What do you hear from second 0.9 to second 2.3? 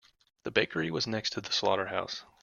next to the slaughterhouse.